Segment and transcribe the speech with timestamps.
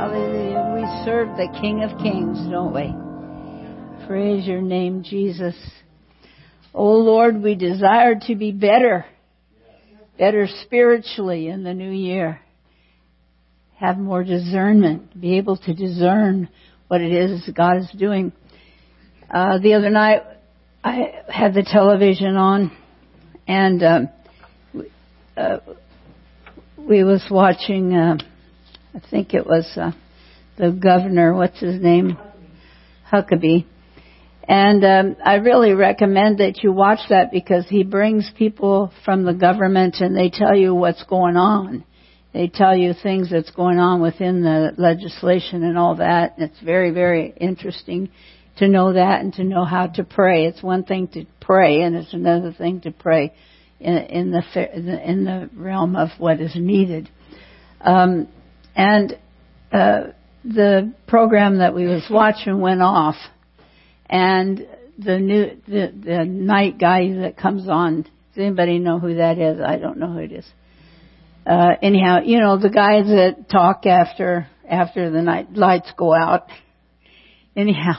[0.00, 0.72] Hallelujah.
[0.74, 4.06] We serve the King of Kings, don't we?
[4.06, 5.54] Praise your name, Jesus.
[6.72, 9.04] Oh Lord, we desire to be better,
[10.16, 12.40] better spiritually in the new year.
[13.76, 16.48] Have more discernment, be able to discern
[16.88, 18.32] what it is God is doing.
[19.30, 20.22] Uh, the other night,
[20.82, 22.74] I had the television on,
[23.46, 24.08] and um,
[25.36, 25.58] uh,
[26.78, 27.92] we was watching.
[27.94, 28.16] Uh,
[28.94, 29.92] I think it was uh,
[30.58, 31.34] the governor.
[31.34, 32.18] What's his name?
[33.10, 33.64] Huckabee.
[34.48, 39.32] And um, I really recommend that you watch that because he brings people from the
[39.32, 41.84] government and they tell you what's going on.
[42.32, 46.34] They tell you things that's going on within the legislation and all that.
[46.38, 48.10] It's very, very interesting
[48.56, 50.46] to know that and to know how to pray.
[50.46, 53.32] It's one thing to pray, and it's another thing to pray
[53.80, 54.42] in, in the
[55.08, 57.08] in the realm of what is needed.
[57.80, 58.28] Um,
[58.74, 59.18] and
[59.72, 60.02] uh,
[60.44, 63.16] the program that we was watching went off,
[64.06, 64.66] and
[64.98, 68.02] the new the the night guy that comes on.
[68.02, 69.60] Does anybody know who that is?
[69.60, 70.46] I don't know who it is.
[71.46, 76.46] Uh, anyhow, you know the guys that talk after after the night lights go out.
[77.56, 77.94] Anyhow,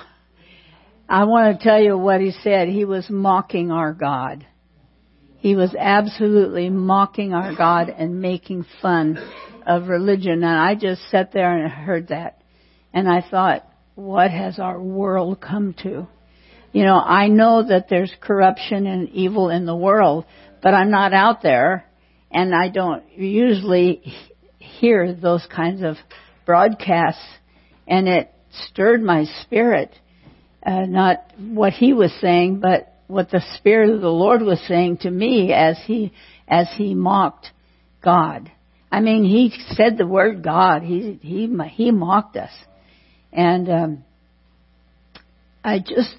[1.10, 2.70] I want to tell you what he said.
[2.70, 4.46] He was mocking our God.
[5.38, 9.18] He was absolutely mocking our God and making fun
[9.66, 10.44] of religion.
[10.44, 12.42] And I just sat there and heard that.
[12.94, 16.08] And I thought, what has our world come to?
[16.72, 20.26] You know, I know that there's corruption and evil in the world,
[20.62, 21.86] but I'm not out there
[22.32, 24.02] and I don't usually
[24.60, 25.96] hear those kinds of
[26.46, 27.26] broadcasts
[27.88, 28.34] and it
[28.68, 29.94] stirred my spirit.
[30.66, 34.98] Uh, not what he was saying, but what the Spirit of the Lord was saying
[35.00, 36.14] to me as he,
[36.48, 37.48] as he mocked
[38.02, 38.50] God.
[38.92, 40.84] I mean, he said the word God.
[40.84, 42.52] He he he mocked us,
[43.32, 44.04] and um,
[45.64, 46.16] I just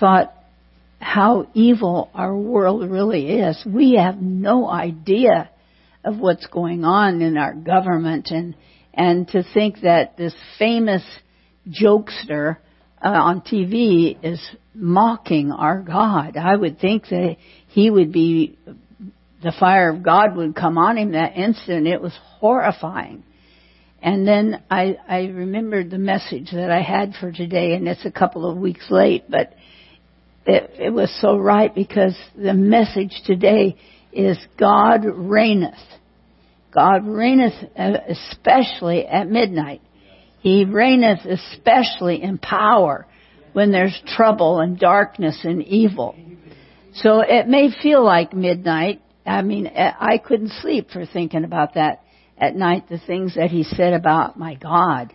[0.00, 0.32] thought
[0.98, 3.62] how evil our world really is.
[3.66, 5.50] We have no idea
[6.04, 8.54] of what's going on in our government, and
[8.94, 11.02] and to think that this famous
[11.68, 12.56] jokester
[13.04, 14.40] uh, on TV is
[14.74, 16.36] mocking our God.
[16.36, 17.36] I would think that
[17.68, 18.58] he would be
[19.42, 21.86] the fire of God would come on him that instant.
[21.86, 23.24] It was horrifying.
[24.02, 28.10] And then I, I remembered the message that I had for today, and it's a
[28.10, 29.52] couple of weeks late, but
[30.44, 33.76] it, it was so right because the message today
[34.12, 35.74] is God reigneth.
[36.74, 39.82] God reigneth uh, especially at midnight.
[40.40, 43.06] He reigneth especially in power
[43.52, 46.16] when there's trouble and darkness and evil.
[46.94, 51.74] So it may feel like midnight, I mean, eh, I couldn't sleep for thinking about
[51.74, 52.02] that
[52.38, 55.12] at night, the things that he said about my God.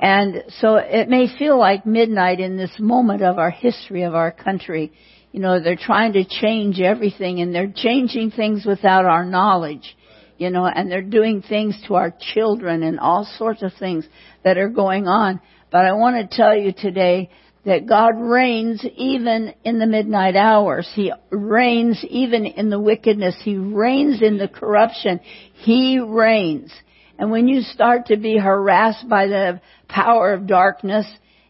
[0.00, 4.30] And so it may feel like midnight in this moment of our history of our
[4.30, 4.92] country.
[5.32, 9.96] You know, they're trying to change everything and they're changing things without our knowledge.
[10.38, 14.06] You know, and they're doing things to our children and all sorts of things
[14.44, 15.40] that are going on.
[15.70, 17.30] But I want to tell you today
[17.66, 20.88] that God reigns even in the midnight hours.
[20.94, 23.34] He reigns even in the wickedness.
[23.42, 25.20] He reigns in the corruption.
[25.52, 26.72] He reigns.
[27.18, 31.06] And when you start to be harassed by the power of darkness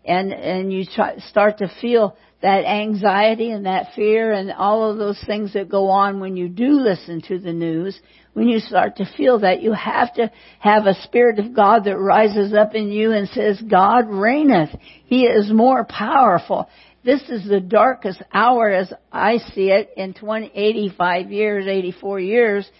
[0.07, 4.97] and, and you try, start to feel that anxiety and that fear and all of
[4.97, 7.99] those things that go on when you do listen to the news,
[8.37, 11.97] when you start to feel that, you have to have a spirit of God that
[11.97, 14.69] rises up in you and says, God reigneth.
[15.07, 16.69] He is more powerful.
[17.03, 22.71] This is the darkest hour as I see it in 20, 85 years, 84 years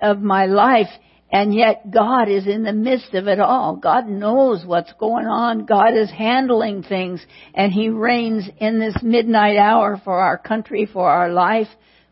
[0.00, 0.86] of my life.
[1.32, 3.74] And yet God is in the midst of it all.
[3.74, 5.66] God knows what's going on.
[5.66, 7.20] God is handling things
[7.52, 11.66] and He reigns in this midnight hour for our country, for our life,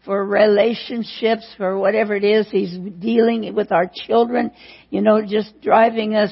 [0.04, 2.48] for relationships, for whatever it is.
[2.50, 4.53] He's dealing with our children,
[4.91, 6.31] you know, just driving us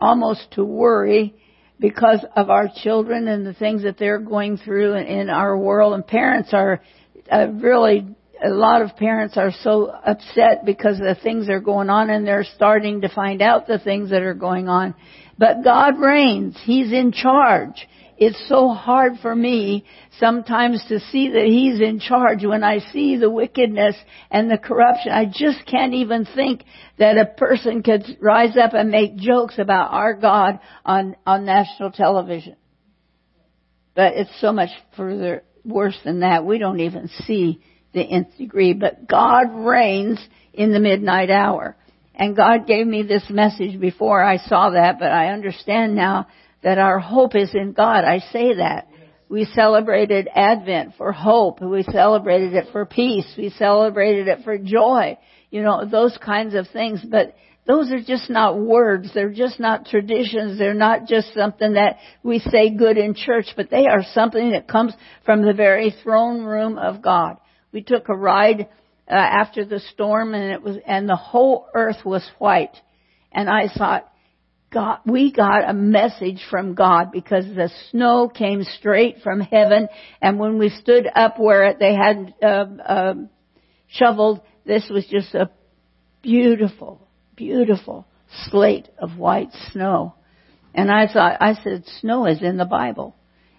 [0.00, 1.34] almost to worry
[1.80, 5.94] because of our children and the things that they're going through in our world.
[5.94, 6.80] And parents are
[7.30, 8.06] uh, really,
[8.44, 12.44] a lot of parents are so upset because the things are going on and they're
[12.54, 14.94] starting to find out the things that are going on.
[15.36, 16.56] But God reigns.
[16.64, 19.84] He's in charge it's so hard for me
[20.18, 23.96] sometimes to see that He's in charge when I see the wickedness
[24.30, 25.12] and the corruption.
[25.12, 26.64] I just can't even think
[26.98, 31.90] that a person could rise up and make jokes about our God on, on national
[31.90, 32.56] television.
[33.94, 36.44] But it's so much further worse than that.
[36.44, 37.60] We don't even see
[37.92, 38.74] the nth degree.
[38.74, 40.18] But God reigns
[40.52, 41.76] in the midnight hour.
[42.14, 46.28] And God gave me this message before I saw that, but I understand now
[46.64, 48.04] that our hope is in God.
[48.04, 48.88] I say that.
[49.28, 51.60] We celebrated Advent for hope.
[51.60, 53.26] We celebrated it for peace.
[53.36, 55.18] We celebrated it for joy.
[55.50, 57.04] You know, those kinds of things.
[57.08, 59.10] But those are just not words.
[59.14, 60.58] They're just not traditions.
[60.58, 64.68] They're not just something that we say good in church, but they are something that
[64.68, 64.94] comes
[65.24, 67.36] from the very throne room of God.
[67.72, 68.68] We took a ride
[69.08, 72.76] uh, after the storm and it was, and the whole earth was white.
[73.32, 74.08] And I thought,
[75.06, 79.88] We got a message from God because the snow came straight from heaven
[80.20, 83.14] and when we stood up where they had uh, uh,
[83.88, 85.50] shoveled, this was just a
[86.22, 87.04] beautiful
[87.36, 88.06] beautiful
[88.48, 90.14] slate of white snow.
[90.74, 93.14] And I thought, I said, snow is in the Bible.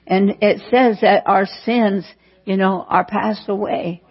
[0.05, 2.05] And it says that our sins,
[2.43, 4.03] you know, are passed away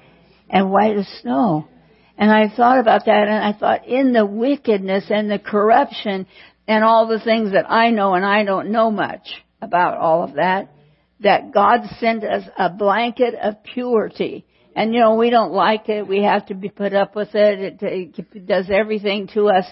[0.49, 1.69] and white as snow.
[2.17, 6.27] And I thought about that and I thought in the wickedness and the corruption
[6.66, 9.28] and all the things that I know and I don't know much
[9.61, 10.72] about all of that,
[11.20, 14.46] that God sent us a blanket of purity
[14.76, 16.06] and you know, we don't like it.
[16.06, 17.81] We have to be put up with it.
[17.81, 19.64] It, it does everything to us.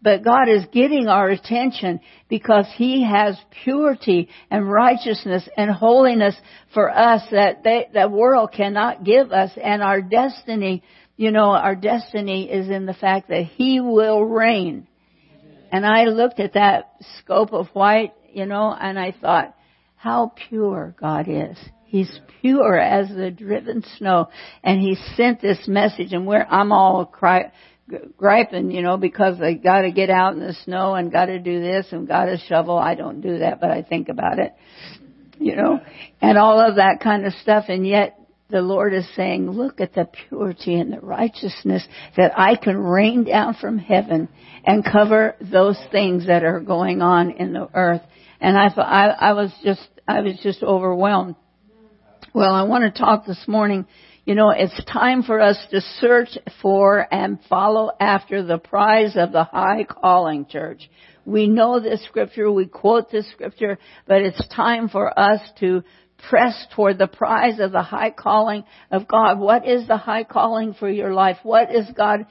[0.00, 6.36] But God is getting our attention because He has purity and righteousness and holiness
[6.72, 9.50] for us that they, the world cannot give us.
[9.60, 10.82] And our destiny,
[11.16, 14.86] you know, our destiny is in the fact that He will reign.
[15.74, 19.56] And I looked at that scope of white, you know, and I thought,
[19.96, 21.58] how pure God is.
[21.84, 24.28] He's pure as the driven snow.
[24.62, 27.50] And he sent this message and where I'm all cry,
[28.16, 31.86] griping, you know, because I gotta get out in the snow and gotta do this
[31.90, 32.78] and gotta shovel.
[32.78, 34.54] I don't do that, but I think about it,
[35.40, 35.80] you know,
[36.22, 37.64] and all of that kind of stuff.
[37.66, 38.16] And yet
[38.50, 41.86] the Lord is saying, look at the purity and the righteousness
[42.16, 44.28] that I can rain down from heaven
[44.64, 48.02] and cover those things that are going on in the earth.
[48.40, 51.36] And I, I, I was just, I was just overwhelmed.
[52.34, 53.86] Well, I want to talk this morning.
[54.26, 59.32] You know, it's time for us to search for and follow after the prize of
[59.32, 60.90] the high calling church.
[61.26, 65.82] We know this scripture, we quote this scripture, but it's time for us to
[66.28, 69.38] press toward the prize of the high calling of God.
[69.38, 71.38] What is the high calling for your life?
[71.42, 72.24] What is God's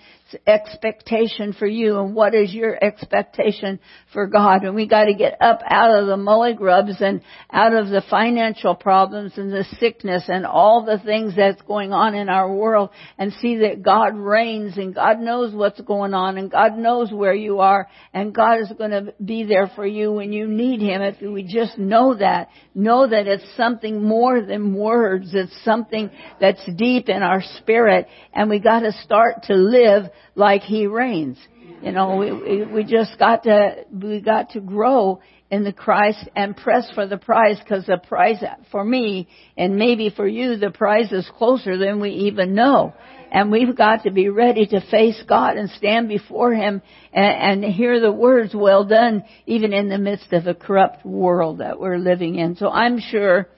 [0.47, 3.79] expectation for you and what is your expectation
[4.11, 4.63] for God?
[4.63, 7.21] And we got to get up out of the mully grubs and
[7.51, 12.15] out of the financial problems and the sickness and all the things that's going on
[12.15, 16.49] in our world and see that God reigns and God knows what's going on and
[16.49, 20.33] God knows where you are and God is going to be there for you when
[20.33, 21.01] you need Him.
[21.01, 25.31] If we just know that, know that it's something something more than words.
[25.33, 26.09] It's something
[26.39, 31.37] that's deep in our spirit and we gotta start to live like He reigns.
[31.81, 35.19] You know, we, we just got to, we got to grow
[35.51, 38.41] in the Christ and press for the prize because the prize
[38.71, 39.27] for me
[39.57, 42.93] and maybe for you, the prize is closer than we even know.
[43.33, 46.81] And we've got to be ready to face God and stand before Him
[47.11, 51.57] and, and hear the words, well done, even in the midst of a corrupt world
[51.57, 52.55] that we're living in.
[52.55, 53.49] So I'm sure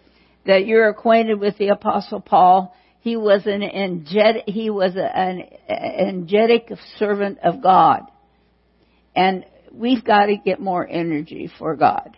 [0.45, 2.75] that you're acquainted with the apostle Paul.
[3.00, 8.01] He was an angelic, he was an angelic servant of God.
[9.15, 12.18] And we've got to get more energy for God.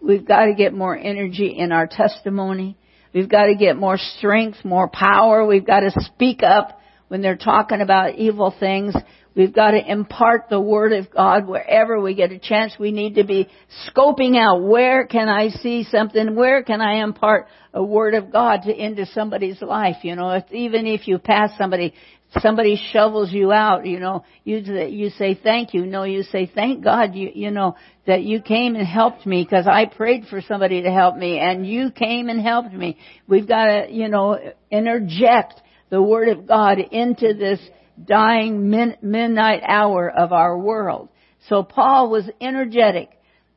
[0.00, 2.76] We've got to get more energy in our testimony.
[3.12, 5.44] We've got to get more strength, more power.
[5.44, 8.94] We've got to speak up when they're talking about evil things.
[9.34, 12.74] We've got to impart the Word of God wherever we get a chance.
[12.78, 13.48] We need to be
[13.88, 16.34] scoping out where can I see something?
[16.34, 19.98] Where can I impart a Word of God to, into somebody's life?
[20.02, 21.94] You know, if, even if you pass somebody,
[22.40, 25.86] somebody shovels you out, you know, you, you say thank you.
[25.86, 27.76] No, you say thank God you, you know,
[28.08, 31.64] that you came and helped me because I prayed for somebody to help me and
[31.64, 32.98] you came and helped me.
[33.28, 34.40] We've got to, you know,
[34.72, 37.60] interject the Word of God into this
[38.02, 41.08] dying min- midnight hour of our world.
[41.48, 43.10] So Paul was energetic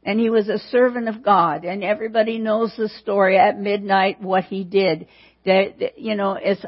[0.03, 4.45] and he was a servant of God and everybody knows the story at midnight what
[4.45, 5.07] he did.
[5.45, 6.63] That, you know, it's,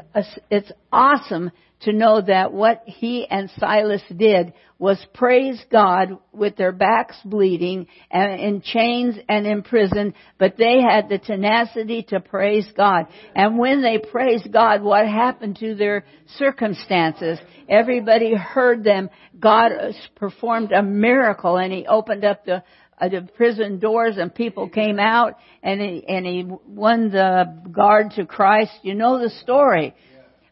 [0.50, 6.72] it's awesome to know that what he and Silas did was praise God with their
[6.72, 12.66] backs bleeding and in chains and in prison, but they had the tenacity to praise
[12.76, 13.06] God.
[13.34, 16.04] And when they praised God, what happened to their
[16.36, 17.38] circumstances?
[17.68, 19.08] Everybody heard them.
[19.38, 19.72] God
[20.14, 22.62] performed a miracle and he opened up the
[22.98, 28.12] uh, the prison doors and people came out and he, and he won the guard
[28.12, 28.72] to Christ.
[28.82, 29.94] You know the story.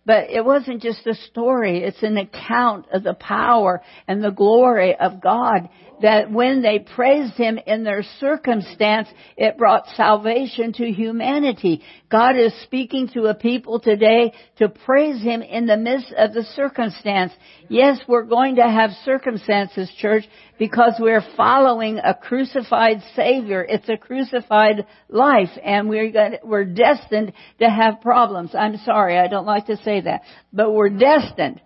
[0.07, 1.83] But it wasn't just a story.
[1.83, 5.69] It's an account of the power and the glory of God
[6.05, 9.09] that when they praised Him in their circumstance,
[9.39, 11.81] it brought salvation to humanity.
[12.11, 16.43] God is speaking to a people today to praise Him in the midst of the
[16.43, 17.33] circumstance.
[17.71, 20.25] Yes, we're going to have circumstances, church,
[20.59, 23.65] because we're following a crucified Savior.
[23.67, 28.51] It's a crucified life and we're, gonna, we're destined to have problems.
[28.55, 30.21] I'm sorry, I don't like to say that,
[30.53, 31.63] but we're destined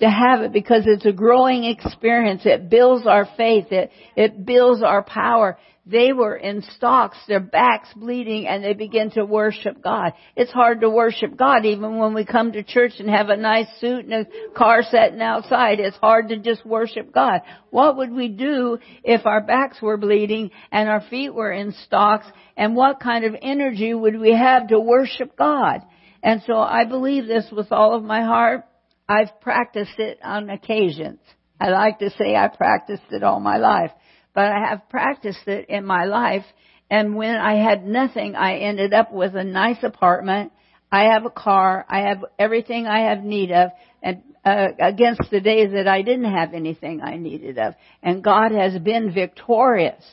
[0.00, 2.42] to have it because it's a growing experience.
[2.44, 3.66] It builds our faith.
[3.70, 5.58] It, it builds our power.
[5.88, 10.14] They were in stocks, their backs bleeding, and they begin to worship God.
[10.34, 13.68] It's hard to worship God even when we come to church and have a nice
[13.80, 15.78] suit and a car sitting outside.
[15.78, 17.42] It's hard to just worship God.
[17.70, 22.26] What would we do if our backs were bleeding and our feet were in stocks?
[22.56, 25.82] And what kind of energy would we have to worship God?
[26.20, 28.64] And so I believe this with all of my heart.
[29.08, 31.20] I've practiced it on occasions.
[31.60, 33.92] I like to say I practiced it all my life,
[34.34, 36.44] but I have practiced it in my life.
[36.90, 40.52] And when I had nothing, I ended up with a nice apartment.
[40.90, 41.84] I have a car.
[41.88, 43.70] I have everything I have need of,
[44.02, 47.74] and uh, against the days that I didn't have anything I needed of.
[48.02, 50.04] And God has been victorious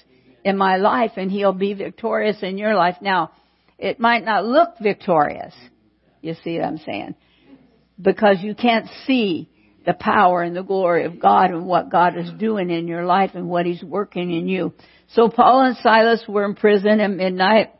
[0.44, 2.98] in my life, and He'll be victorious in your life.
[3.02, 3.32] Now,
[3.78, 5.54] it might not look victorious.
[6.22, 7.16] You see what I'm saying?
[8.02, 9.50] Because you can't see
[9.86, 13.32] the power and the glory of God and what God is doing in your life
[13.34, 14.74] and what He's working in you.
[15.10, 17.72] So Paul and Silas were in prison at midnight.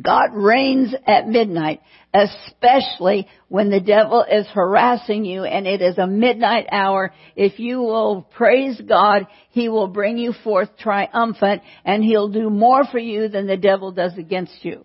[0.00, 1.80] God reigns at midnight,
[2.14, 7.12] especially when the devil is harassing you and it is a midnight hour.
[7.34, 12.84] If you will praise God, He will bring you forth triumphant and He'll do more
[12.84, 14.84] for you than the devil does against you.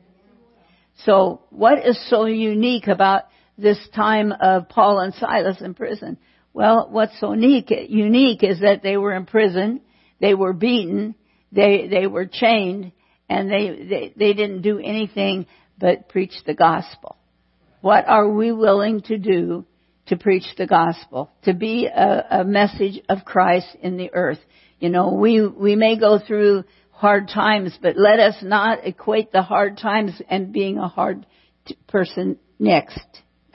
[1.04, 3.26] So what is so unique about
[3.58, 6.18] this time of Paul and Silas in prison?
[6.54, 9.82] Well, what's so unique, unique is that they were in prison,
[10.22, 11.16] they were beaten,
[11.52, 12.92] they, they were chained,
[13.30, 15.48] and they, they, they didn't do anything
[15.78, 17.18] but preach the gospel.
[17.82, 19.66] What are we willing to do
[20.08, 21.30] to preach the gospel?
[21.44, 24.40] To be a, a message of Christ in the earth.
[24.80, 29.42] You know, we, we may go through hard times, but let us not equate the
[29.42, 31.26] hard times and being a hard
[31.66, 33.00] t- person next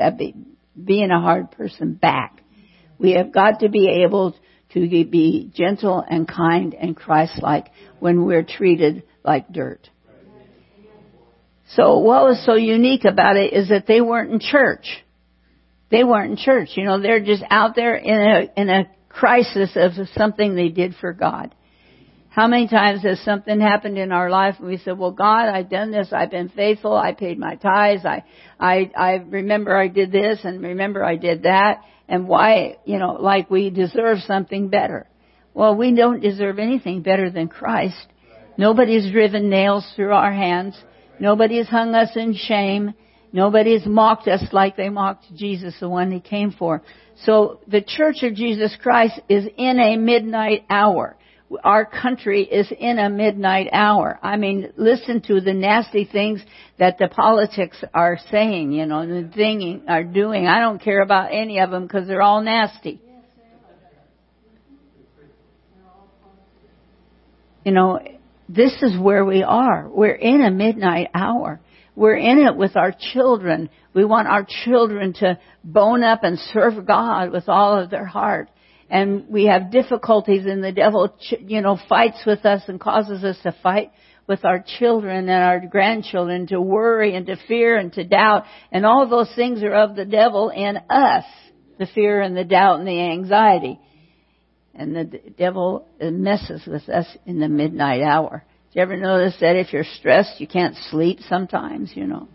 [0.00, 0.34] that be,
[0.82, 2.42] being a hard person back.
[2.98, 4.34] We have got to be able
[4.72, 7.68] to be gentle and kind and Christ-like
[8.00, 9.88] when we're treated like dirt.
[11.76, 14.86] So what was so unique about it is that they weren't in church.
[15.90, 16.70] They weren't in church.
[16.74, 20.94] You know, they're just out there in a, in a crisis of something they did
[21.00, 21.54] for God.
[22.30, 25.68] How many times has something happened in our life and we said, well God, I've
[25.68, 28.22] done this, I've been faithful, I paid my tithes, I,
[28.58, 33.14] I, I remember I did this and remember I did that, and why, you know,
[33.14, 35.08] like we deserve something better.
[35.54, 38.06] Well, we don't deserve anything better than Christ.
[38.56, 40.80] Nobody's driven nails through our hands.
[41.18, 42.94] Nobody's hung us in shame.
[43.32, 46.82] Nobody's mocked us like they mocked Jesus, the one he came for.
[47.24, 51.16] So the Church of Jesus Christ is in a midnight hour
[51.64, 54.18] our country is in a midnight hour.
[54.22, 56.40] I mean, listen to the nasty things
[56.78, 60.46] that the politics are saying, you know, the thing are doing.
[60.46, 63.00] I don't care about any of them because they're all nasty.
[67.64, 68.00] You know,
[68.48, 69.88] this is where we are.
[69.88, 71.60] We're in a midnight hour.
[71.94, 73.68] We're in it with our children.
[73.92, 78.48] We want our children to bone up and serve God with all of their heart
[78.90, 81.14] and we have difficulties and the devil,
[81.46, 83.92] you know, fights with us and causes us to fight
[84.26, 88.44] with our children and our grandchildren to worry and to fear and to doubt.
[88.72, 91.24] And all those things are of the devil in us.
[91.78, 93.78] The fear and the doubt and the anxiety.
[94.74, 95.04] And the
[95.38, 98.44] devil messes with us in the midnight hour.
[98.72, 102.28] Do you ever notice that if you're stressed, you can't sleep sometimes, you know?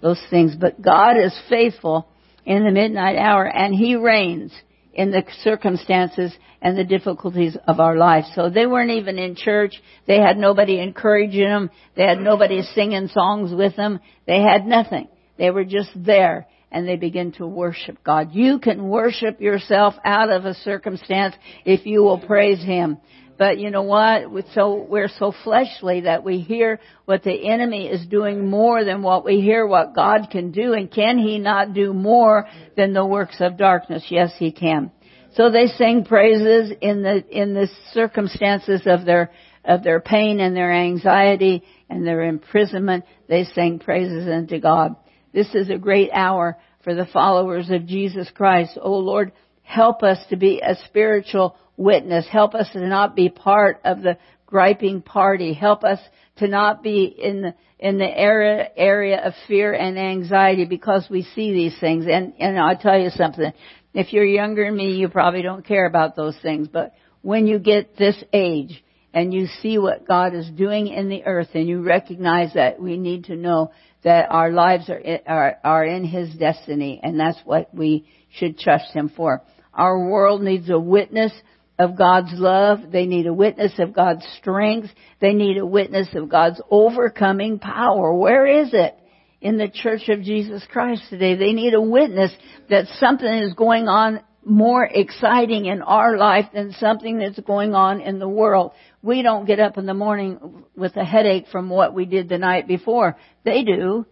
[0.00, 0.56] Those things.
[0.56, 2.08] But God is faithful
[2.44, 4.52] in the midnight hour and He reigns
[4.94, 8.24] in the circumstances and the difficulties of our life.
[8.34, 9.74] So they weren't even in church.
[10.06, 11.70] They had nobody encouraging them.
[11.96, 14.00] They had nobody singing songs with them.
[14.26, 15.08] They had nothing.
[15.38, 18.30] They were just there and they begin to worship God.
[18.32, 22.98] You can worship yourself out of a circumstance if you will praise Him.
[23.38, 24.24] But you know what?
[24.54, 29.24] So we're so fleshly that we hear what the enemy is doing more than what
[29.24, 30.72] we hear what God can do.
[30.72, 34.04] And can He not do more than the works of darkness?
[34.08, 34.90] Yes, He can.
[35.34, 39.30] So they sing praises in the in the circumstances of their
[39.64, 43.04] of their pain and their anxiety and their imprisonment.
[43.28, 44.96] They sing praises unto God.
[45.32, 48.78] This is a great hour for the followers of Jesus Christ.
[48.80, 52.26] Oh Lord, help us to be a spiritual witness.
[52.30, 55.54] Help us to not be part of the griping party.
[55.54, 55.98] Help us
[56.36, 61.22] to not be in the, in the area, area of fear and anxiety because we
[61.22, 62.06] see these things.
[62.10, 63.52] And, and I'll tell you something.
[63.94, 66.68] If you're younger than me, you probably don't care about those things.
[66.68, 68.82] But when you get this age
[69.14, 72.96] and you see what God is doing in the earth and you recognize that we
[72.96, 73.70] need to know
[74.04, 78.92] that our lives are, are, are in His destiny and that's what we should trust
[78.92, 79.42] Him for.
[79.74, 81.32] Our world needs a witness
[81.78, 82.78] of God's love.
[82.90, 84.90] They need a witness of God's strength.
[85.20, 88.14] They need a witness of God's overcoming power.
[88.14, 88.96] Where is it?
[89.40, 91.34] In the Church of Jesus Christ today.
[91.34, 92.32] They need a witness
[92.70, 98.00] that something is going on more exciting in our life than something that's going on
[98.00, 98.72] in the world.
[99.02, 102.38] We don't get up in the morning with a headache from what we did the
[102.38, 103.16] night before.
[103.44, 104.06] They do.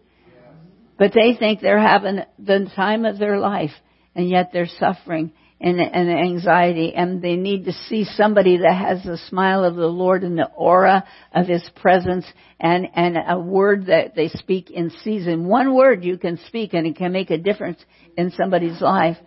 [0.97, 3.71] But they think they're having the time of their life
[4.13, 9.03] and yet they're suffering and, and anxiety and they need to see somebody that has
[9.03, 12.25] the smile of the Lord and the aura of His presence
[12.59, 15.45] and, and a word that they speak in season.
[15.45, 17.79] One word you can speak and it can make a difference
[18.17, 19.17] in somebody's life.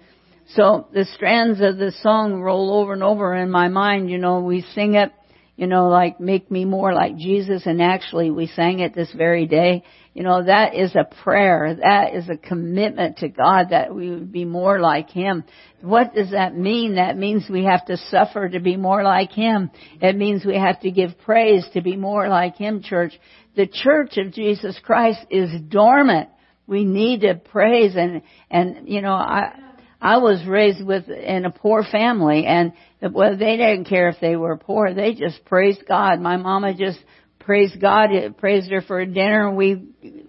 [0.49, 4.41] So the strands of the song roll over and over in my mind, you know,
[4.41, 5.13] we sing it,
[5.57, 9.47] you know, like make me more like Jesus and actually we sang it this very
[9.47, 9.85] day
[10.15, 11.75] you know, that is a prayer.
[11.75, 15.43] That is a commitment to God that we would be more like Him.
[15.81, 16.95] What does that mean?
[16.95, 19.73] That means we have to suffer to be more like Him.
[20.01, 23.13] It means we have to give praise to be more like Him, church.
[23.57, 26.29] The church of Jesus Christ is dormant.
[26.69, 29.64] We need to praise and, and, you know, I,
[30.05, 34.37] I was raised with, in a poor family and, well, they didn't care if they
[34.37, 34.93] were poor.
[34.93, 36.21] They just praised God.
[36.21, 36.99] My mama just
[37.39, 39.51] praised God, praised her for dinner.
[39.51, 39.83] We,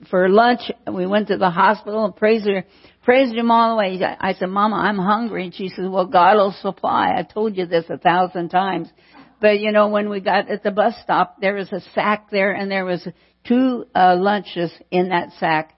[0.10, 2.63] for lunch, we went to the hospital and praised her,
[3.03, 4.01] praised him all the way.
[4.01, 5.44] I said, Mama, I'm hungry.
[5.44, 7.13] And she says, well, God will supply.
[7.13, 8.88] I told you this a thousand times.
[9.41, 12.53] But you know, when we got at the bus stop, there was a sack there
[12.53, 13.05] and there was
[13.46, 15.75] two uh, lunches in that sack.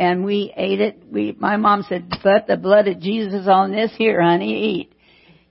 [0.00, 1.02] And we ate it.
[1.12, 4.94] We, my mom said, put the blood of Jesus on this here, honey, eat.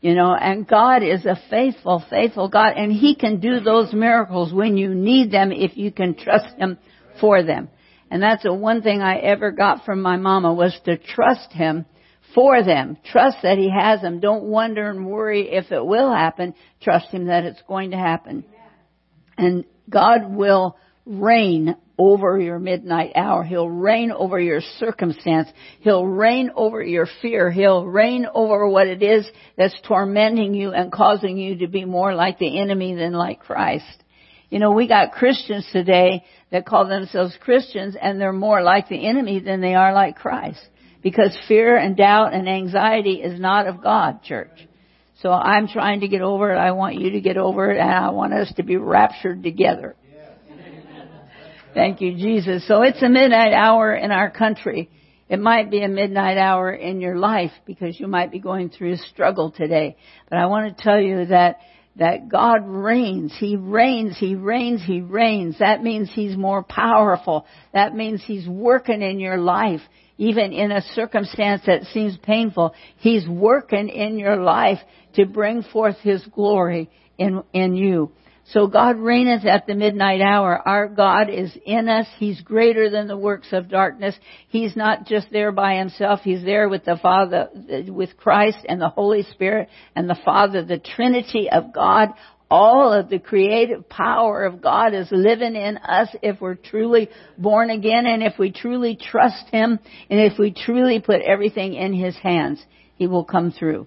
[0.02, 4.52] You know, and God is a faithful, faithful God, and He can do those miracles
[4.52, 6.80] when you need them if you can trust Him
[7.22, 7.70] for them.
[8.10, 11.86] And that's the one thing I ever got from my mama was to trust Him
[12.34, 12.98] for them.
[13.06, 14.20] Trust that He has them.
[14.20, 16.56] Don't wonder and worry if it will happen.
[16.82, 18.46] Trust Him that it's going to happen.
[19.38, 23.44] And God will reign over your midnight hour.
[23.44, 25.50] He'll reign over your circumstance.
[25.82, 27.52] He'll reign over your fear.
[27.52, 32.16] He'll reign over what it is that's tormenting you and causing you to be more
[32.16, 34.04] like the enemy than like Christ.
[34.50, 39.06] You know, we got Christians today that call themselves Christians and they're more like the
[39.06, 40.62] enemy than they are like Christ.
[41.04, 44.68] Because fear and doubt and anxiety is not of God, church.
[45.22, 46.58] So I'm trying to get over it.
[46.58, 49.96] I want you to get over it and I want us to be raptured together.
[51.74, 52.68] Thank you, Jesus.
[52.68, 54.90] So it's a midnight hour in our country.
[55.30, 58.94] It might be a midnight hour in your life because you might be going through
[58.94, 59.96] a struggle today.
[60.30, 61.60] But I want to tell you that
[61.98, 63.36] that God reigns.
[63.38, 65.60] He reigns, He reigns, He reigns.
[65.60, 67.46] That means He's more powerful.
[67.74, 69.82] That means He's working in your life.
[70.18, 74.80] Even in a circumstance that seems painful, He's working in your life
[75.16, 78.12] to bring forth His glory in, in you.
[78.54, 80.60] So God reigneth at the midnight hour.
[80.68, 82.08] Our God is in us.
[82.18, 84.16] He's greater than the works of darkness.
[84.48, 86.22] He's not just there by himself.
[86.24, 87.50] He's there with the Father,
[87.88, 92.10] with Christ and the Holy Spirit and the Father, the Trinity of God.
[92.50, 97.70] All of the creative power of God is living in us if we're truly born
[97.70, 99.78] again and if we truly trust Him
[100.10, 102.64] and if we truly put everything in His hands.
[102.96, 103.86] He will come through.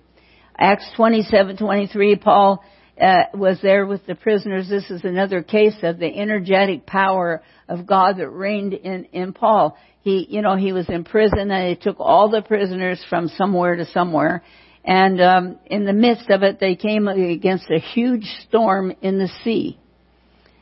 [0.56, 2.62] Acts 27, 23, Paul
[3.00, 4.68] uh, was there with the prisoners.
[4.68, 9.76] This is another case of the energetic power of God that reigned in, in Paul.
[10.02, 13.76] He, you know, he was in prison and they took all the prisoners from somewhere
[13.76, 14.42] to somewhere.
[14.84, 19.30] And um, in the midst of it, they came against a huge storm in the
[19.44, 19.78] sea.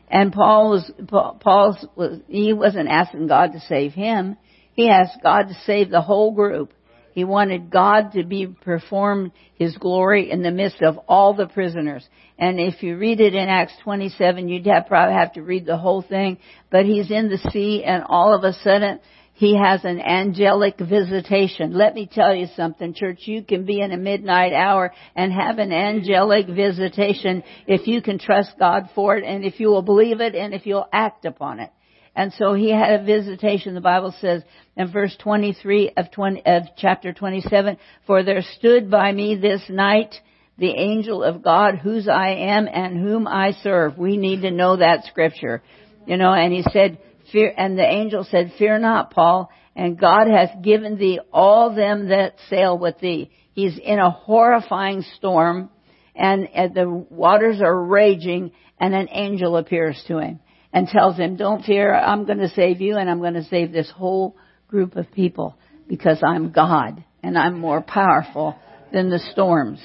[0.09, 4.37] And Paul was, Paul was, he wasn't asking God to save him.
[4.75, 6.73] He asked God to save the whole group.
[7.13, 12.09] He wanted God to be perform His glory in the midst of all the prisoners.
[12.39, 15.77] And if you read it in Acts 27, you'd have, probably have to read the
[15.77, 16.39] whole thing.
[16.71, 19.01] But he's in the sea and all of a sudden
[19.41, 21.73] he has an angelic visitation.
[21.73, 23.21] Let me tell you something, church.
[23.23, 28.19] You can be in a midnight hour and have an angelic visitation if you can
[28.19, 31.61] trust God for it and if you will believe it and if you'll act upon
[31.61, 31.71] it.
[32.15, 34.43] And so he had a visitation, the Bible says
[34.77, 40.15] in verse 23 of, 20, of chapter 27, for there stood by me this night
[40.59, 43.97] the angel of God whose I am and whom I serve.
[43.97, 45.63] We need to know that scripture.
[46.07, 46.99] You know, and he said,
[47.31, 52.09] fear, and the angel said, fear not, Paul, and God hath given thee all them
[52.09, 53.31] that sail with thee.
[53.53, 55.71] He's in a horrifying storm
[56.15, 60.41] and, and the waters are raging and an angel appears to him
[60.73, 63.73] and tells him, don't fear, I'm going to save you and I'm going to save
[63.73, 64.37] this whole
[64.69, 65.57] group of people
[65.89, 68.57] because I'm God and I'm more powerful
[68.93, 69.81] than the storms.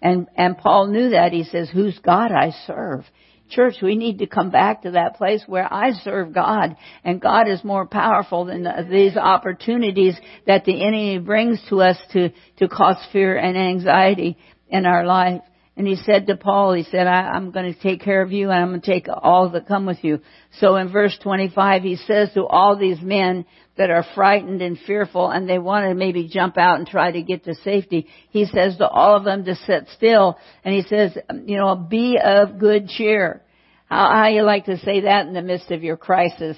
[0.00, 1.32] And, and Paul knew that.
[1.32, 3.04] He says, whose God I serve.
[3.50, 7.48] Church, we need to come back to that place where I serve God and God
[7.48, 12.68] is more powerful than the, these opportunities that the enemy brings to us to, to
[12.68, 15.42] cause fear and anxiety in our life.
[15.76, 18.50] And he said to Paul, he said, I, am going to take care of you
[18.50, 20.20] and I'm going to take all that come with you.
[20.60, 23.44] So in verse 25, he says to all these men
[23.76, 27.22] that are frightened and fearful and they want to maybe jump out and try to
[27.22, 31.18] get to safety, he says to all of them to sit still and he says,
[31.44, 33.42] you know, be of good cheer.
[33.86, 36.56] How, how you like to say that in the midst of your crisis?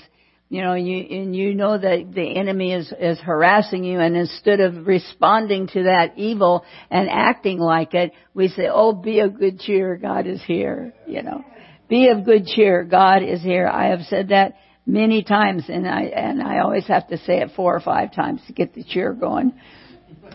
[0.49, 4.61] You know, you, and you know that the enemy is, is harassing you and instead
[4.61, 9.59] of responding to that evil and acting like it, we say, oh, be of good
[9.59, 11.45] cheer, God is here, you know.
[11.89, 13.67] Be of good cheer, God is here.
[13.67, 14.55] I have said that
[14.87, 18.41] many times and I, and I always have to say it four or five times
[18.47, 19.53] to get the cheer going,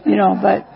[0.06, 0.68] you know, but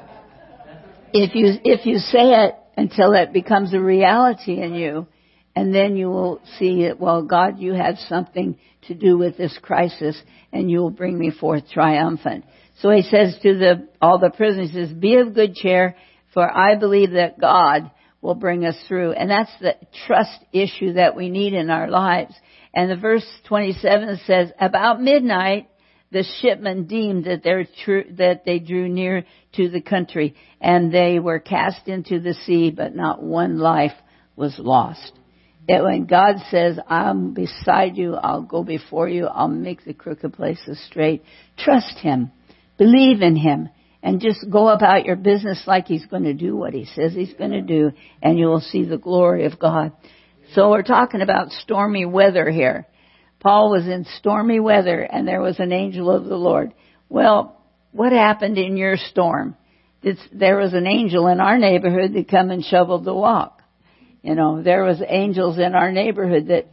[1.12, 5.08] if you, if you say it until it becomes a reality in you,
[5.56, 9.58] and then you will see it, well, God, you have something to do with this
[9.62, 12.44] crisis and you will bring me forth triumphant.
[12.82, 15.96] So he says to the, all the prisoners, he says, be of good cheer,
[16.34, 17.90] for I believe that God
[18.22, 19.14] will bring us through.
[19.14, 22.36] And that's the trust issue that we need in our lives.
[22.74, 25.70] And the verse 27 says, about midnight,
[26.12, 31.88] the shipmen deemed that, that they drew near to the country and they were cast
[31.88, 33.94] into the sea, but not one life
[34.36, 35.14] was lost
[35.68, 40.34] that when God says, I'm beside you, I'll go before you, I'll make the crooked
[40.34, 41.24] places straight,
[41.58, 42.32] trust Him,
[42.78, 43.70] believe in Him,
[44.04, 47.34] and just go about your business like He's going to do what He says He's
[47.34, 49.92] going to do, and you will see the glory of God.
[50.54, 52.86] So we're talking about stormy weather here.
[53.40, 56.74] Paul was in stormy weather, and there was an angel of the Lord.
[57.10, 59.56] Well, what happened in your storm?
[60.04, 63.55] It's, there was an angel in our neighborhood that come and shoveled the walk.
[64.26, 66.66] You know, there was angels in our neighborhood that,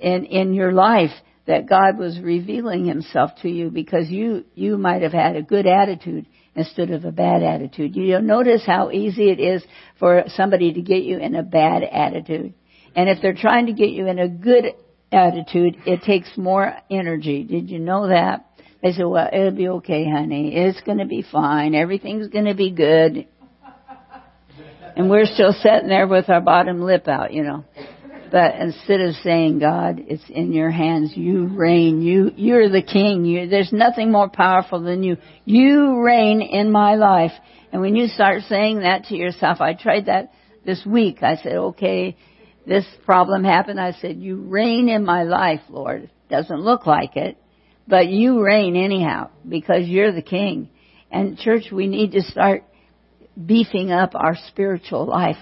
[0.00, 1.12] in, in your life,
[1.46, 5.64] that God was revealing himself to you because you, you might have had a good
[5.64, 7.94] attitude instead of a bad attitude.
[7.94, 9.62] You notice how easy it is
[10.00, 12.54] for somebody to get you in a bad attitude.
[12.96, 14.64] And if they're trying to get you in a good
[15.12, 17.44] attitude, it takes more energy.
[17.44, 18.44] Did you know that?
[18.82, 20.52] They say, well, it'll be okay, honey.
[20.52, 21.76] It's gonna be fine.
[21.76, 23.28] Everything's gonna be good.
[24.98, 27.64] And we're still sitting there with our bottom lip out, you know.
[28.32, 33.24] But instead of saying, God, it's in your hands, you reign, you, you're the king,
[33.24, 35.16] you, there's nothing more powerful than you.
[35.44, 37.30] You reign in my life.
[37.70, 40.32] And when you start saying that to yourself, I tried that
[40.66, 41.22] this week.
[41.22, 42.16] I said, okay,
[42.66, 43.80] this problem happened.
[43.80, 46.10] I said, you reign in my life, Lord.
[46.28, 47.38] Doesn't look like it,
[47.86, 50.70] but you reign anyhow because you're the king.
[51.08, 52.64] And church, we need to start
[53.46, 55.36] beefing up our spiritual life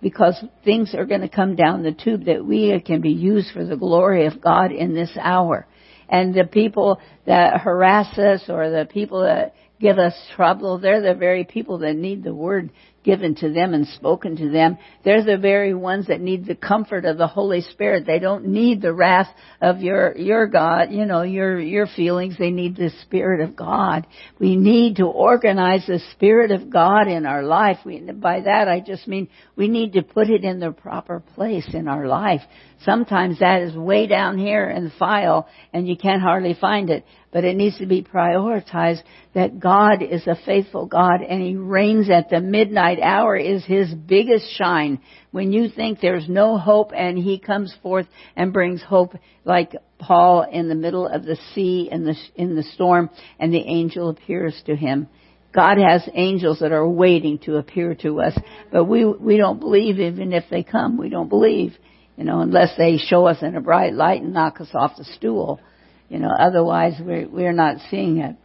[0.00, 3.64] because things are going to come down the tube that we can be used for
[3.64, 5.66] the glory of God in this hour.
[6.08, 11.18] And the people that harass us or the people that give us trouble, they're the
[11.18, 12.70] very people that need the word
[13.04, 14.78] given to them and spoken to them.
[15.04, 18.06] They're the very ones that need the comfort of the Holy Spirit.
[18.06, 19.28] They don't need the wrath
[19.60, 22.36] of your, your God, you know, your, your feelings.
[22.38, 24.06] They need the Spirit of God.
[24.38, 27.78] We need to organize the Spirit of God in our life.
[27.84, 31.68] We, by that I just mean we need to put it in the proper place
[31.74, 32.42] in our life.
[32.84, 37.04] Sometimes that is way down here in the file and you can't hardly find it
[37.32, 39.02] but it needs to be prioritized
[39.34, 43.92] that God is a faithful God and He reigns at the midnight hour is His
[43.94, 45.00] biggest shine.
[45.30, 50.42] When you think there's no hope and He comes forth and brings hope like Paul
[50.42, 54.60] in the middle of the sea in the, in the storm and the angel appears
[54.66, 55.08] to him.
[55.54, 58.36] God has angels that are waiting to appear to us,
[58.70, 61.76] but we, we don't believe even if they come, we don't believe,
[62.16, 65.04] you know, unless they show us in a bright light and knock us off the
[65.04, 65.60] stool.
[66.08, 68.36] You know, otherwise we're, we're not seeing it.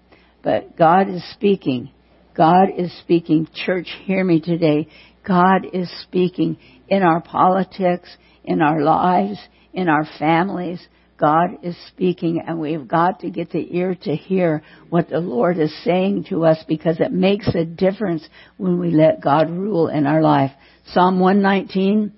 [0.44, 1.92] But God is speaking.
[2.38, 3.48] God is speaking.
[3.66, 4.88] Church, hear me today.
[5.28, 9.40] God is speaking in our politics, in our lives,
[9.74, 10.80] in our families.
[11.20, 15.58] God is speaking and we've got to get the ear to hear what the Lord
[15.58, 18.24] is saying to us because it makes a difference
[18.58, 20.52] when we let God rule in our life.
[20.94, 22.14] Psalm 119,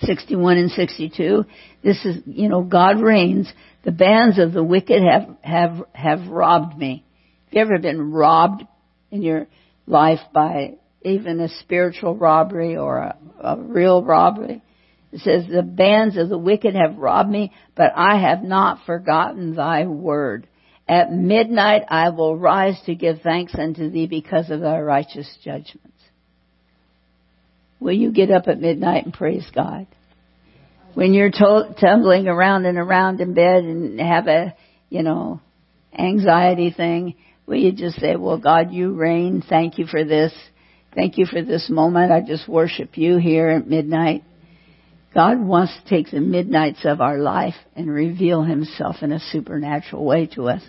[0.00, 1.44] 61 and 62.
[1.84, 3.50] This is, you know, God reigns.
[3.84, 7.04] The bands of the wicked have, have, have robbed me.
[7.46, 8.64] Have you ever been robbed
[9.12, 9.46] in your
[9.86, 14.62] life by even a spiritual robbery or a, a real robbery?
[15.12, 19.54] It says, the bands of the wicked have robbed me, but I have not forgotten
[19.54, 20.48] thy word.
[20.88, 25.90] At midnight I will rise to give thanks unto thee because of thy righteous judgments.
[27.78, 29.86] Will you get up at midnight and praise God?
[30.94, 34.54] When you're to- tumbling around and around in bed and have a,
[34.88, 35.40] you know,
[35.96, 37.16] anxiety thing,
[37.52, 39.44] will you just say, well God, you reign.
[39.46, 40.32] Thank you for this.
[40.94, 42.10] Thank you for this moment.
[42.10, 44.24] I just worship you here at midnight.
[45.14, 50.04] God wants to take the midnights of our life and reveal himself in a supernatural
[50.04, 50.62] way to us.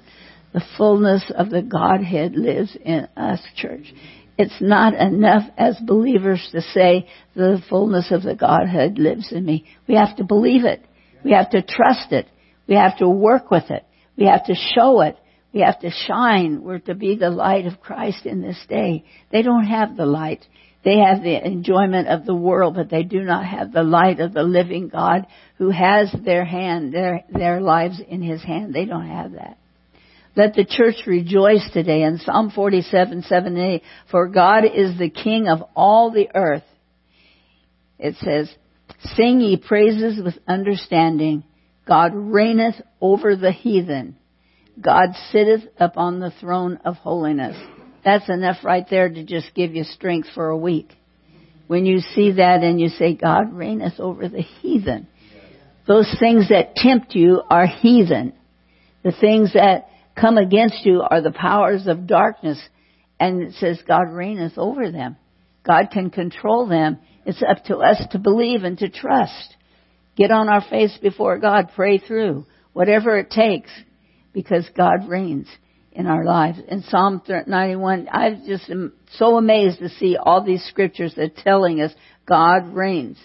[0.53, 3.93] The fullness of the Godhead lives in us, church.
[4.37, 9.65] It's not enough as believers to say the fullness of the Godhead lives in me.
[9.87, 10.85] We have to believe it.
[11.23, 12.27] We have to trust it.
[12.67, 13.85] We have to work with it.
[14.17, 15.17] We have to show it.
[15.53, 16.63] We have to shine.
[16.63, 19.05] We're to be the light of Christ in this day.
[19.31, 20.45] They don't have the light.
[20.83, 24.33] They have the enjoyment of the world, but they do not have the light of
[24.33, 28.73] the living God who has their hand, their, their lives in His hand.
[28.73, 29.57] They don't have that.
[30.35, 33.83] Let the church rejoice today in Psalm 47, 7 and 8.
[34.09, 36.63] For God is the King of all the earth.
[37.99, 38.53] It says,
[39.15, 41.43] Sing ye praises with understanding.
[41.87, 44.17] God reigneth over the heathen.
[44.79, 47.55] God sitteth upon the throne of holiness.
[48.03, 50.91] That's enough right there to just give you strength for a week.
[51.67, 55.07] When you see that and you say, God reigneth over the heathen.
[55.87, 58.33] Those things that tempt you are heathen.
[59.03, 62.61] The things that come against you are the powers of darkness.
[63.19, 65.17] And it says God reigneth over them.
[65.65, 66.99] God can control them.
[67.25, 69.55] It's up to us to believe and to trust.
[70.15, 71.71] Get on our face before God.
[71.75, 72.45] Pray through.
[72.73, 73.69] Whatever it takes.
[74.33, 75.47] Because God reigns
[75.91, 76.59] in our lives.
[76.67, 81.43] In Psalm 91, I just am so amazed to see all these scriptures that are
[81.43, 81.93] telling us
[82.27, 83.17] God reigns.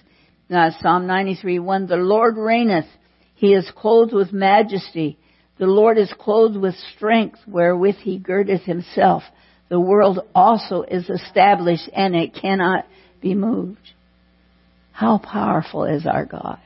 [0.48, 2.86] Now Psalm 93, 1, the Lord reigneth.
[3.34, 5.18] He is clothed with majesty.
[5.58, 9.22] The Lord is clothed with strength wherewith he girdeth himself.
[9.68, 12.86] The world also is established and it cannot
[13.20, 13.92] be moved.
[14.92, 16.58] How powerful is our God?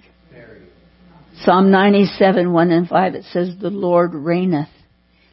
[1.41, 4.69] Psalm 97, 1 and 5, it says, The Lord reigneth.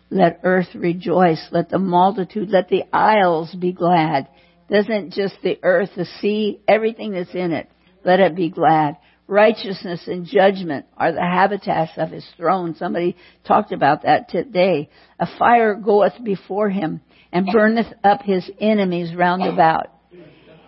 [0.09, 1.45] Let earth rejoice.
[1.51, 4.27] Let the multitude, let the isles be glad.
[4.69, 7.69] Doesn't just the earth, the sea, everything that's in it,
[8.03, 8.97] let it be glad.
[9.27, 12.75] Righteousness and judgment are the habitats of his throne.
[12.75, 14.89] Somebody talked about that today.
[15.19, 19.88] A fire goeth before him and burneth up his enemies round about.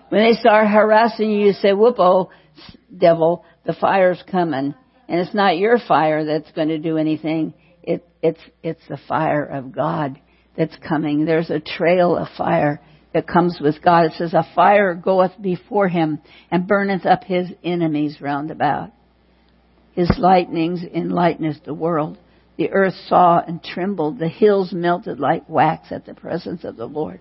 [0.10, 2.30] When they start harassing you, you say, whoop, oh,
[2.96, 4.76] devil, the fire's coming.
[5.12, 7.54] And it's not your fire that's going to do anything.
[7.84, 10.18] It, it's, it's the fire of God
[10.58, 11.26] that's coming.
[11.26, 12.80] There's a trail of fire
[13.14, 14.06] that comes with God.
[14.06, 16.20] It says, a fire goeth before him
[16.50, 18.92] and burneth up his enemies round about.
[19.92, 22.18] His lightnings enlighteneth the world.
[22.56, 24.18] The earth saw and trembled.
[24.18, 27.20] The hills melted like wax at the presence of the Lord.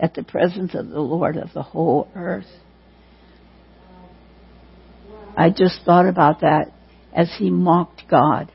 [0.00, 2.50] At the presence of the Lord of the whole earth.
[5.36, 6.72] I just thought about that
[7.12, 8.50] as he mocked God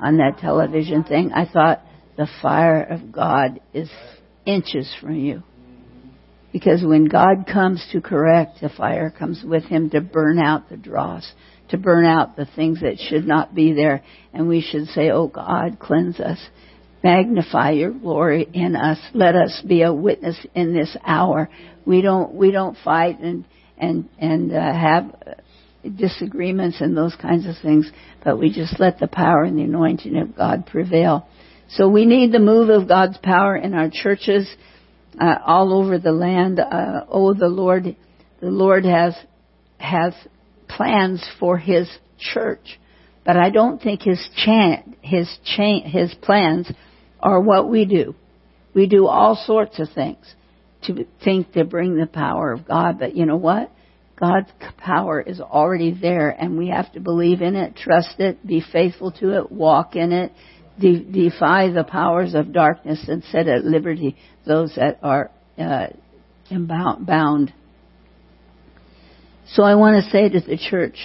[0.00, 1.32] on that television thing.
[1.32, 1.82] I thought
[2.16, 3.90] the fire of God is
[4.44, 5.42] inches from you.
[6.52, 10.76] Because when God comes to correct, the fire comes with him to burn out the
[10.76, 11.30] dross,
[11.68, 14.02] to burn out the things that should not be there.
[14.32, 16.38] And we should say, Oh God, cleanse us.
[17.04, 18.98] Magnify your glory in us.
[19.12, 21.50] Let us be a witness in this hour.
[21.84, 23.44] We don't, we don't fight and,
[23.76, 25.14] and, and uh, have
[25.88, 27.90] disagreements and those kinds of things,
[28.24, 31.26] but we just let the power and the anointing of God prevail.
[31.70, 34.48] So we need the move of God's power in our churches
[35.20, 36.60] uh, all over the land.
[36.60, 37.96] Uh, oh, the Lord,
[38.40, 39.14] the Lord has
[39.78, 40.14] has
[40.68, 42.78] plans for His church,
[43.24, 46.70] but I don't think His chan- His cha- His plans
[47.20, 48.14] are what we do.
[48.74, 50.24] We do all sorts of things
[50.82, 53.70] to think to bring the power of God, but you know what?
[54.18, 58.62] God's power is already there, and we have to believe in it, trust it, be
[58.72, 60.32] faithful to it, walk in it,
[60.80, 65.88] de- defy the powers of darkness, and set at liberty those that are uh,
[66.50, 67.52] bound.
[69.48, 70.96] So I want to say to the church,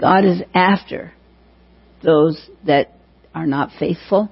[0.00, 1.12] God is after
[2.02, 2.98] those that
[3.34, 4.30] are not faithful.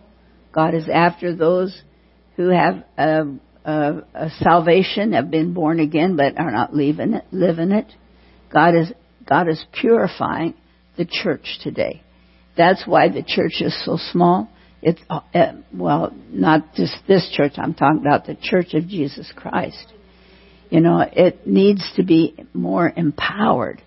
[0.53, 1.83] God is after those
[2.37, 3.25] who have a,
[3.65, 7.87] a salvation, have been born again, but are not living it, living it.
[8.53, 8.93] God is
[9.27, 10.55] God is purifying
[10.97, 12.03] the church today.
[12.57, 14.49] That's why the church is so small.
[14.83, 15.21] It's uh,
[15.73, 17.53] well, not just this church.
[17.57, 19.93] I'm talking about the Church of Jesus Christ.
[20.69, 23.81] You know, it needs to be more empowered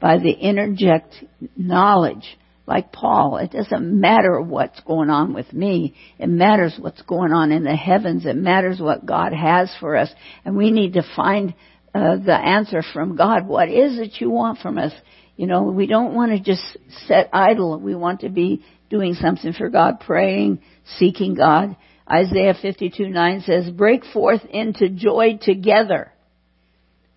[0.00, 1.12] by the interject
[1.56, 5.94] knowledge like Paul, it doesn't matter what's going on with me.
[6.18, 8.24] It matters what's going on in the heavens.
[8.24, 10.10] It matters what God has for us.
[10.44, 11.54] And we need to find
[11.94, 13.46] uh, the answer from God.
[13.46, 14.92] What is it you want from us?
[15.36, 17.78] You know, we don't want to just sit idle.
[17.78, 20.60] We want to be doing something for God, praying,
[20.98, 21.76] seeking God.
[22.10, 26.13] Isaiah 52 9 says, break forth into joy together.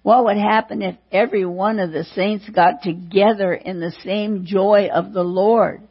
[0.07, 4.87] What would happen if every one of the saints got together in the same joy
[4.87, 5.81] of the Lord?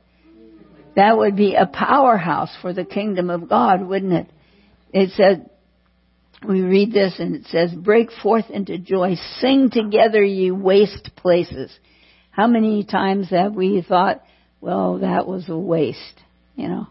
[0.95, 4.27] That would be a powerhouse for the kingdom of God, wouldn't it?
[4.91, 5.51] It said,
[6.49, 11.71] we read this and it says, break forth into joy, sing together ye waste places.
[12.31, 14.23] How many times have we thought,
[14.63, 16.23] well, that was a waste,
[16.55, 16.87] you know?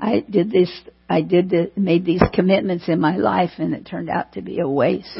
[0.00, 0.72] I did this,
[1.08, 4.58] I did the, made these commitments in my life and it turned out to be
[4.58, 5.16] a waste.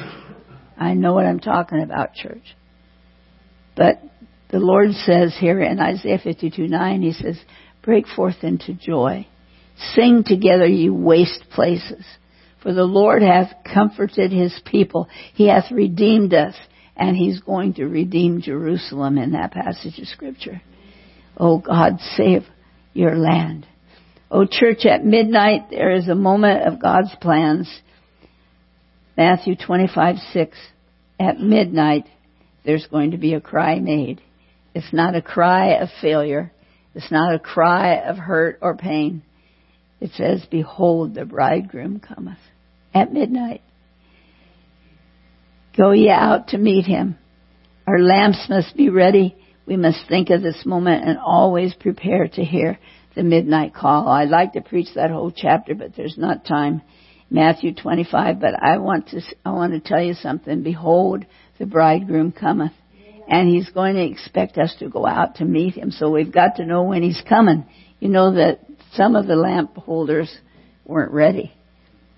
[0.81, 2.57] I know what I'm talking about, church.
[3.77, 4.03] But
[4.51, 7.39] the Lord says here in Isaiah 52 9, He says,
[7.83, 9.27] break forth into joy.
[9.95, 12.05] Sing together, you waste places.
[12.63, 15.09] For the Lord hath comforted His people.
[15.35, 16.55] He hath redeemed us,
[16.97, 20.61] and He's going to redeem Jerusalem in that passage of Scripture.
[21.37, 22.43] Oh God, save
[22.93, 23.67] your land.
[24.31, 27.69] Oh church, at midnight there is a moment of God's plans
[29.21, 30.57] Matthew 25, 6.
[31.19, 32.07] At midnight,
[32.65, 34.23] there's going to be a cry made.
[34.75, 36.51] It's not a cry of failure.
[36.95, 39.21] It's not a cry of hurt or pain.
[40.01, 42.39] It says, Behold, the bridegroom cometh.
[42.95, 43.61] At midnight.
[45.77, 47.19] Go ye out to meet him.
[47.87, 49.37] Our lamps must be ready.
[49.67, 52.79] We must think of this moment and always prepare to hear
[53.15, 54.09] the midnight call.
[54.09, 56.81] I'd like to preach that whole chapter, but there's not time.
[57.31, 60.63] Matthew 25, but I want to, I want to tell you something.
[60.63, 61.25] Behold,
[61.59, 62.73] the bridegroom cometh.
[63.29, 65.93] And he's going to expect us to go out to meet him.
[65.93, 67.65] So we've got to know when he's coming.
[68.01, 68.61] You know that
[68.95, 70.37] some of the lamp holders
[70.85, 71.53] weren't ready.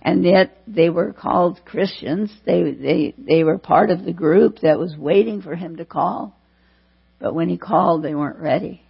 [0.00, 2.32] And yet they were called Christians.
[2.46, 6.34] They, they, they were part of the group that was waiting for him to call.
[7.20, 8.82] But when he called, they weren't ready.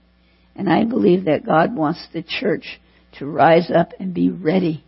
[0.54, 2.80] And I believe that God wants the church
[3.18, 4.85] to rise up and be ready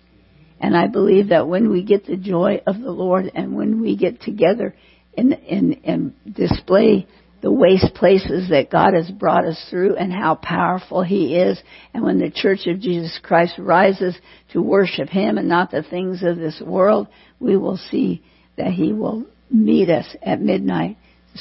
[0.61, 3.97] and I believe that when we get the joy of the Lord and when we
[3.97, 4.75] get together
[5.17, 7.07] and, and, and display
[7.43, 11.61] the waste places that God has brought us through and how powerful He is,
[11.93, 14.17] and when the Church of Jesus Christ rises
[14.53, 18.23] to worship Him and not the things of this world, we will see
[18.57, 20.97] that He will meet us at midnight.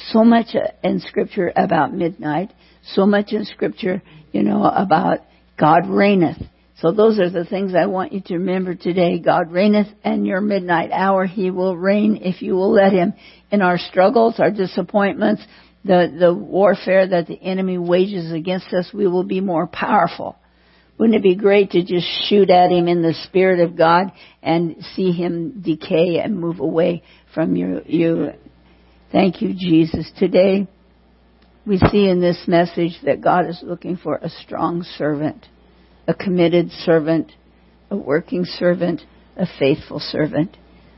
[0.10, 2.52] So much in Scripture about midnight,
[2.84, 4.02] so much in Scripture,
[4.34, 5.19] you know, about
[5.58, 6.41] God reigneth.
[6.84, 9.17] So those are the things I want you to remember today.
[9.17, 11.26] God reigneth and your midnight hour.
[11.26, 13.13] He will reign if you will let Him.
[13.52, 15.41] In our struggles, our disappointments,
[15.86, 20.36] the, the warfare that the enemy wages against us, we will be more powerful.
[20.98, 24.76] Wouldn't it be great to just shoot at him in the Spirit of God and
[24.93, 27.82] see him decay and move away from you?
[27.86, 28.32] you?
[29.10, 30.12] Thank you, Jesus.
[30.19, 30.67] Today,
[31.65, 35.48] we see in this message that God is looking for a strong servant
[36.08, 37.32] a committed servant,
[37.89, 39.02] a working servant,
[39.38, 40.58] a faithful servant,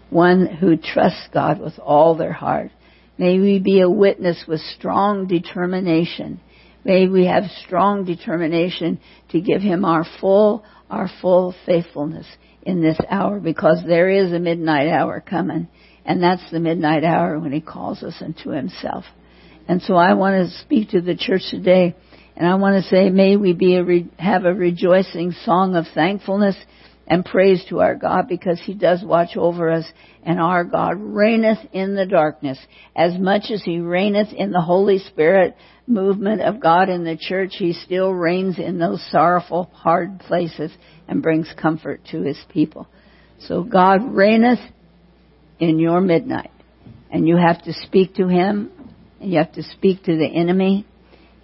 [0.10, 2.72] one who trusts God with all their heart.
[3.18, 6.42] May we be a witness with strong determination.
[6.84, 12.28] May we have strong determination to give Him our full, our full faithfulness
[12.64, 15.68] in this hour because there is a midnight hour coming.
[16.06, 19.06] And that's the midnight hour when He calls us unto Himself.
[19.68, 21.96] And so I want to speak to the church today
[22.36, 25.86] and I want to say, may we be a re- have a rejoicing song of
[25.94, 26.58] thankfulness
[27.08, 29.86] and praise to our God because He does watch over us
[30.24, 32.58] and our God reigneth in the darkness.
[32.96, 35.56] As much as He reigneth in the Holy Spirit
[35.88, 40.72] movement of God in the church, He still reigns in those sorrowful, hard places
[41.08, 42.88] and brings comfort to His people.
[43.40, 44.60] So God reigneth
[45.60, 46.52] in your midnight.
[47.12, 48.72] And you have to speak to Him
[49.22, 50.86] and you have to speak to the enemy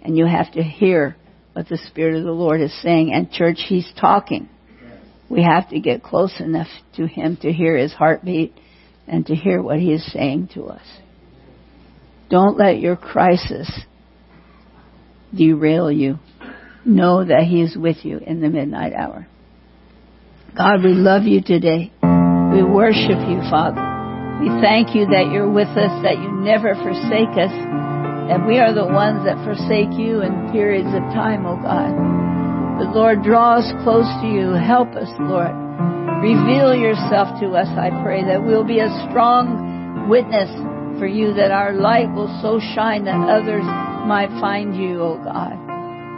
[0.02, 1.16] and you have to hear
[1.52, 3.12] what the Spirit of the Lord is saying.
[3.12, 4.48] And church, He's talking.
[5.28, 8.54] We have to get close enough to Him to hear His heartbeat
[9.06, 10.84] and to hear what He is saying to us.
[12.30, 13.70] Don't let your crisis
[15.34, 16.18] derail you.
[16.84, 19.26] Know that He is with you in the midnight hour.
[20.56, 21.92] God, we love you today.
[22.02, 23.80] We worship you, Father.
[24.42, 27.52] We thank you that you're with us, that you never forsake us,
[28.28, 31.90] that we are the ones that forsake you in periods of time, oh God.
[32.78, 34.54] But Lord, draw us close to you.
[34.54, 35.52] Help us, Lord.
[36.22, 40.48] Reveal yourself to us, I pray, that we'll be a strong witness
[40.98, 43.66] for you, that our light will so shine that others
[44.06, 45.58] might find you, oh God.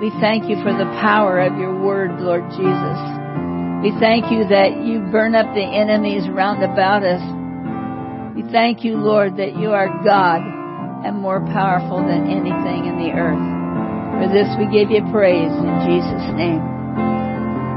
[0.01, 2.99] We thank you for the power of your word, Lord Jesus.
[3.81, 7.25] We thank you that you burn up the enemies round about us.
[8.37, 10.54] We thank you, Lord, that you are God
[11.05, 13.45] and more powerful than anything in the earth.
[14.19, 16.65] For this we give you praise in Jesus' name.